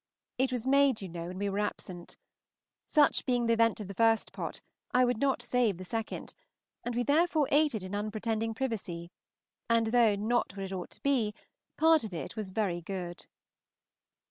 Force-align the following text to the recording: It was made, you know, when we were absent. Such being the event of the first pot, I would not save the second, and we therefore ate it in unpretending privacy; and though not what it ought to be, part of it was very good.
It 0.39 0.51
was 0.51 0.65
made, 0.65 1.03
you 1.03 1.07
know, 1.09 1.27
when 1.27 1.37
we 1.37 1.47
were 1.47 1.59
absent. 1.59 2.17
Such 2.87 3.23
being 3.23 3.45
the 3.45 3.53
event 3.53 3.79
of 3.79 3.87
the 3.87 3.93
first 3.93 4.33
pot, 4.33 4.59
I 4.91 5.05
would 5.05 5.19
not 5.19 5.43
save 5.43 5.77
the 5.77 5.85
second, 5.85 6.33
and 6.83 6.95
we 6.95 7.03
therefore 7.03 7.47
ate 7.51 7.75
it 7.75 7.83
in 7.83 7.93
unpretending 7.93 8.55
privacy; 8.55 9.11
and 9.69 9.85
though 9.85 10.15
not 10.15 10.57
what 10.57 10.63
it 10.65 10.71
ought 10.73 10.89
to 10.89 11.03
be, 11.03 11.35
part 11.77 12.03
of 12.03 12.15
it 12.15 12.35
was 12.35 12.49
very 12.49 12.81
good. 12.81 13.27